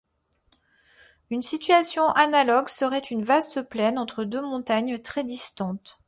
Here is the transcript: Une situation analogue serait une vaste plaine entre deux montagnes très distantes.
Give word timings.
Une 1.29 1.43
situation 1.43 2.09
analogue 2.13 2.69
serait 2.69 3.03
une 3.11 3.23
vaste 3.23 3.69
plaine 3.69 3.99
entre 3.99 4.23
deux 4.23 4.41
montagnes 4.41 4.97
très 4.97 5.23
distantes. 5.23 5.99